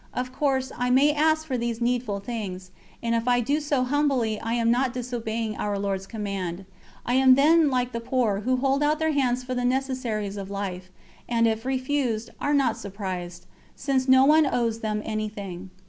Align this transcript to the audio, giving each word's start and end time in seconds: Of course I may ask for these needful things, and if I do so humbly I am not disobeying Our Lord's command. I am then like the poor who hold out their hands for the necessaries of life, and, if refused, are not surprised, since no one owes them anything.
Of 0.15 0.33
course 0.33 0.71
I 0.75 0.89
may 0.89 1.13
ask 1.13 1.45
for 1.45 1.59
these 1.59 1.79
needful 1.79 2.21
things, 2.21 2.71
and 3.03 3.13
if 3.13 3.27
I 3.27 3.39
do 3.39 3.59
so 3.59 3.83
humbly 3.83 4.39
I 4.39 4.53
am 4.55 4.71
not 4.71 4.93
disobeying 4.93 5.55
Our 5.55 5.77
Lord's 5.77 6.07
command. 6.07 6.65
I 7.05 7.13
am 7.13 7.35
then 7.35 7.69
like 7.69 7.91
the 7.91 7.99
poor 7.99 8.39
who 8.39 8.57
hold 8.57 8.81
out 8.81 8.97
their 8.97 9.11
hands 9.11 9.43
for 9.43 9.53
the 9.53 9.63
necessaries 9.63 10.37
of 10.37 10.49
life, 10.49 10.89
and, 11.29 11.45
if 11.45 11.65
refused, 11.65 12.31
are 12.39 12.55
not 12.55 12.77
surprised, 12.79 13.45
since 13.75 14.07
no 14.07 14.25
one 14.25 14.47
owes 14.47 14.79
them 14.79 15.03
anything. 15.05 15.69